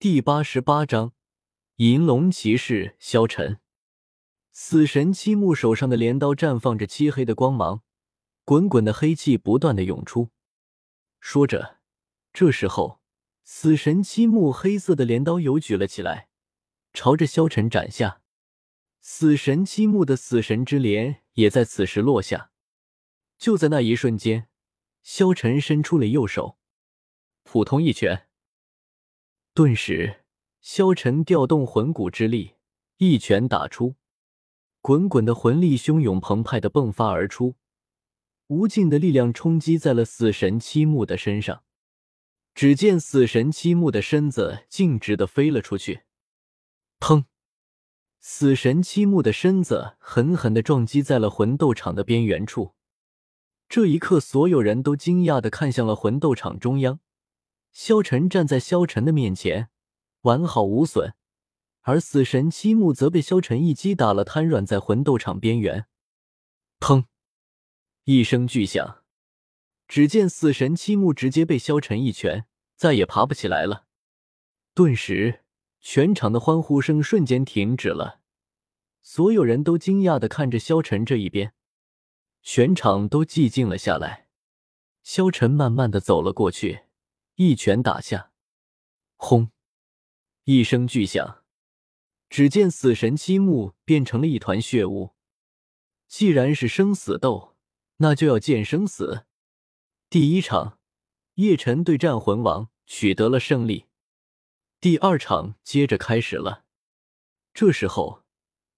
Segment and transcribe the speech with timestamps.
[0.00, 1.12] 第八十八章，
[1.78, 3.58] 银龙骑士萧晨。
[4.52, 7.82] 死神七木手上的镰刀绽放着漆黑的光芒，
[8.44, 10.30] 滚滚的黑气不断的涌出。
[11.18, 11.78] 说着，
[12.32, 13.00] 这时候，
[13.42, 16.28] 死神七木黑色的镰刀又举了起来，
[16.92, 18.22] 朝着萧晨斩下。
[19.00, 22.52] 死神七木的死神之镰也在此时落下。
[23.36, 24.46] 就在那一瞬间，
[25.02, 26.56] 萧晨伸出了右手，
[27.42, 28.27] 普通一拳。
[29.58, 30.20] 顿时，
[30.60, 32.54] 萧晨调动魂骨之力，
[32.98, 33.96] 一拳打出，
[34.80, 37.56] 滚滚的魂力汹涌澎湃的迸发而出，
[38.46, 41.64] 无尽的力量冲击在了死神七木的身上。
[42.54, 46.02] 只见死神七木的身子径直的飞了出去，
[47.00, 47.24] 砰！
[48.20, 52.76] 死神七木的身子狠狠的撞击在了魂斗场的边缘处。
[53.68, 57.00] 这一刻，所有人都惊讶的看向了魂斗场中央。
[57.78, 59.68] 萧晨站在萧晨的面前，
[60.22, 61.14] 完好无损，
[61.82, 65.86] 而死神七木则被萧晨一击打了瘫软在魂斗场边缘。
[66.80, 67.04] 砰！
[68.02, 69.04] 一声巨响，
[69.86, 73.86] 只见死神七木直接被萧晨一拳，再也爬不起来了。
[74.74, 75.44] 顿时，
[75.80, 78.22] 全场的欢呼声瞬间停止了，
[79.02, 81.54] 所有人都惊讶的看着萧晨这一边，
[82.42, 84.26] 全场都寂静了下来。
[85.04, 86.87] 萧晨慢慢的走了过去。
[87.40, 88.32] 一拳打下，
[89.14, 89.52] 轰！
[90.42, 91.44] 一声巨响，
[92.28, 95.14] 只见死神七木变成了一团血雾。
[96.08, 97.56] 既然是生死斗，
[97.98, 99.24] 那就要见生死。
[100.10, 100.80] 第一场，
[101.34, 103.84] 叶晨对战魂王取得了胜利。
[104.80, 106.64] 第二场接着开始了。
[107.54, 108.24] 这时候，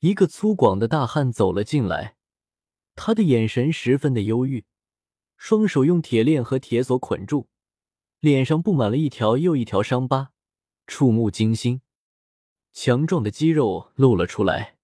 [0.00, 2.16] 一个粗犷的大汉走了进来，
[2.96, 4.64] 他的眼神十分的忧郁，
[5.36, 7.48] 双手用铁链和铁锁捆住。
[8.20, 10.32] 脸上布满了一条又一条伤疤，
[10.86, 11.82] 触目惊心。
[12.72, 14.76] 强壮的肌肉露了出来，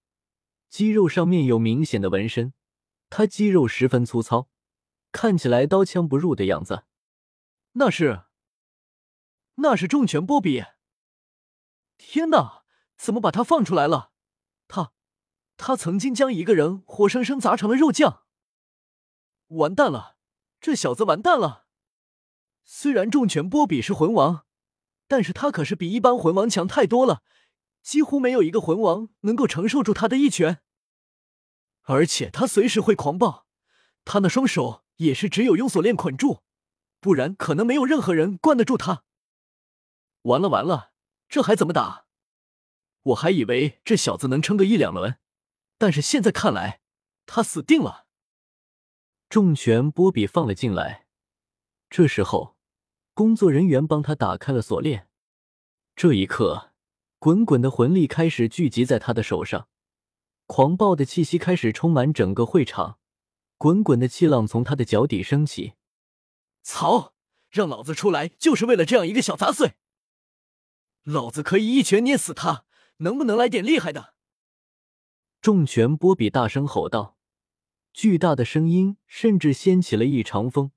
[0.69, 2.53] 肌肉上面有明显的纹身。
[3.09, 4.49] 他肌肉十分粗糙，
[5.11, 6.85] 看起来刀枪不入的样子。
[7.73, 8.23] 那是，
[9.55, 10.63] 那是重拳波比！
[11.97, 12.63] 天哪，
[12.97, 14.11] 怎么把他放出来了？
[14.67, 14.93] 他，
[15.57, 18.23] 他曾经将一个人活生生砸成了肉酱。
[19.49, 20.17] 完蛋了，
[20.59, 21.64] 这小子完蛋了！
[22.67, 24.45] 虽然重拳波比是魂王，
[25.07, 27.21] 但是他可是比一般魂王强太多了，
[27.83, 30.63] 几乎没有一个魂王能够承受住他的一拳。
[31.83, 33.45] 而且他随时会狂暴，
[34.03, 36.41] 他那双手也是只有用锁链捆住，
[36.99, 39.03] 不然可能没有任何人灌得住他。
[40.23, 40.91] 完了完了，
[41.29, 42.07] 这还怎么打？
[43.03, 45.19] 我还以为这小子能撑个一两轮，
[45.77, 46.81] 但是现在看来，
[47.27, 48.07] 他死定了。
[49.29, 51.05] 重拳波比放了进来，
[51.91, 52.54] 这时候。
[53.15, 55.07] 工作人员帮他打开了锁链。
[55.95, 56.73] 这一刻，
[57.17, 59.69] 滚滚的魂力开始聚集在他的手上，
[60.47, 62.99] 狂暴的气息开始充满整个会场，
[63.57, 65.75] 滚滚的气浪从他的脚底升起。
[66.61, 67.13] 操！
[67.49, 69.75] 让老子出来就是为了这样一个小杂碎！
[71.03, 72.65] 老子可以一拳捏死他！
[72.97, 74.15] 能不能来点厉害的？
[75.39, 77.15] 重拳波比大声吼道，
[77.93, 80.71] 巨大的声音甚至掀起了一场风。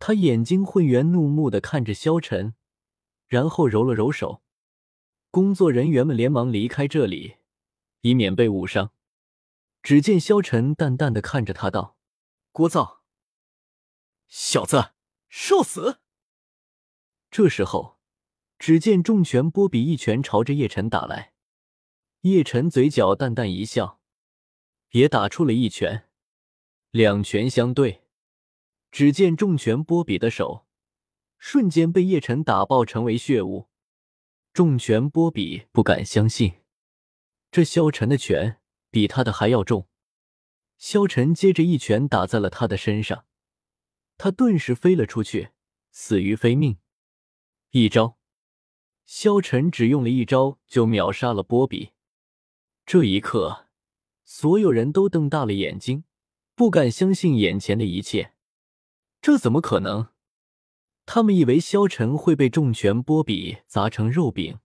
[0.00, 2.54] 他眼睛混圆怒目的看着萧晨，
[3.28, 4.42] 然后揉了揉手。
[5.30, 7.36] 工作人员们连忙离开这里，
[8.00, 8.92] 以免被误伤。
[9.82, 11.98] 只见萧晨淡淡的看着他道
[12.52, 13.00] ：“聒噪，
[14.26, 14.92] 小子，
[15.28, 16.00] 受死！”
[17.30, 17.98] 这时候，
[18.58, 21.34] 只见重拳波比一拳朝着叶晨打来，
[22.22, 24.00] 叶晨嘴角淡淡一笑，
[24.92, 26.08] 也打出了一拳，
[26.90, 28.02] 两拳相对。
[28.90, 30.66] 只见重拳波比的手
[31.38, 33.68] 瞬间被叶晨打爆，成为血雾。
[34.52, 36.54] 重拳波比不敢相信，
[37.50, 39.88] 这萧晨的拳比他的还要重。
[40.76, 43.26] 萧晨接着一拳打在了他的身上，
[44.18, 45.50] 他顿时飞了出去，
[45.90, 46.78] 死于非命。
[47.70, 48.18] 一招，
[49.06, 51.92] 萧晨只用了一招就秒杀了波比。
[52.84, 53.68] 这一刻，
[54.24, 56.04] 所有人都瞪大了眼睛，
[56.54, 58.34] 不敢相信眼前的一切。
[59.20, 60.08] 这怎么可能？
[61.04, 64.60] 他们以为萧晨会被重拳波比砸成肉饼，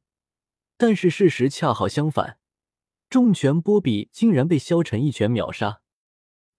[0.78, 2.40] 但是事实恰好相反，
[3.10, 5.81] 重拳波比竟然被萧晨一拳秒杀。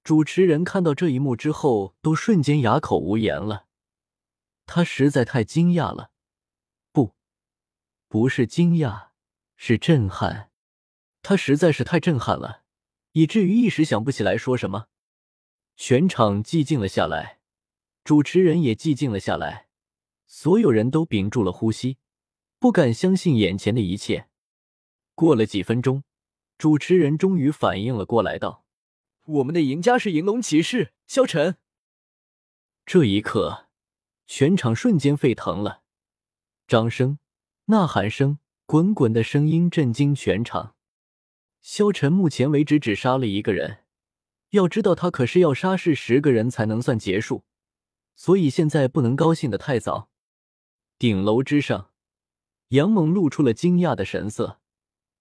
[0.02, 3.66] 主持人看到这一幕之后，都瞬间哑口无言了。
[4.66, 6.10] 他实在太惊讶了，
[6.92, 7.14] 不，
[8.08, 9.08] 不是惊讶，
[9.56, 10.50] 是震撼。
[11.22, 12.62] 他实在是太震撼了，
[13.12, 14.86] 以至于一时想不起来说什么。
[15.76, 17.35] 全场寂静了下来。
[18.06, 19.66] 主持人也寂静了下来，
[20.28, 21.98] 所有人都屏住了呼吸，
[22.60, 24.28] 不敢相信眼前的一切。
[25.16, 26.04] 过了几分钟，
[26.56, 28.64] 主持人终于反应了过来，道
[29.26, 31.56] ：“我们的赢家是银龙骑士萧晨。”
[32.86, 33.66] 这一刻，
[34.28, 35.82] 全场瞬间沸腾了，
[36.68, 37.18] 掌声、
[37.64, 40.76] 呐喊声、滚滚的声音震惊全场。
[41.60, 43.78] 萧晨目前为止只杀了一个人，
[44.50, 47.42] 要知道他可是要杀是十个人才能算结束，
[48.16, 50.10] 所以现在不能高兴的太早。
[50.98, 51.92] 顶楼之上，
[52.68, 54.60] 杨猛露出了惊讶的神色，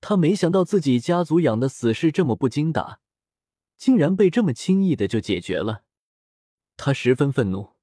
[0.01, 3.01] 他没想到自己家族养的死士这么不经打，
[3.77, 5.83] 竟然被这么轻易的就解决了。
[6.77, 7.75] 他十分愤怒，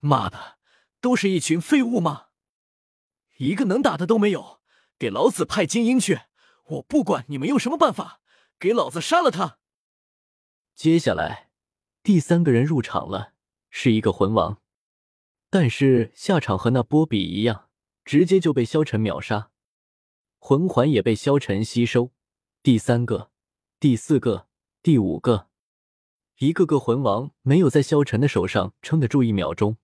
[0.00, 0.58] 妈的，
[1.00, 2.28] 都是一群废物吗？
[3.36, 4.60] 一个能打的都没有，
[4.98, 6.22] 给老子派精英去！
[6.66, 8.20] 我不管你们用什么办法，
[8.58, 9.58] 给老子杀了他！
[10.74, 11.50] 接下来，
[12.02, 13.31] 第三个人入场了，
[13.74, 14.60] 是一个魂王，
[15.48, 17.70] 但是下场和那波比一样，
[18.04, 19.50] 直接就被萧晨秒杀，
[20.38, 22.12] 魂环也被萧晨吸收。
[22.62, 23.30] 第三个、
[23.80, 24.46] 第四个、
[24.82, 25.48] 第五个，
[26.38, 29.78] 一个个魂王没有在萧晨的手上撑得住一秒钟。